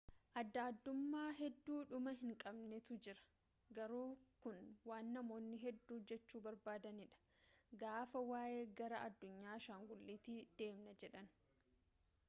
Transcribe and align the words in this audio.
adda 0.39 0.61
addummaa 0.69 1.25
hedduu 1.39 1.75
dhuma 1.91 2.13
hin 2.21 2.31
qabnetu 2.43 2.97
jira 3.07 3.25
garuu 3.79 4.07
kun 4.45 4.71
waan 4.93 5.13
namoonni 5.17 5.59
hedduu 5.65 5.99
jechuu 6.13 6.43
barbaadanii 6.47 7.07
dha 7.13 7.77
gaafa 7.85 8.25
waa'ee 8.33 8.65
gara 8.83 9.05
addunyaa 9.11 9.53
ashangulitii 9.59 10.41
deemna 10.65 10.99
jedhan 11.07 11.31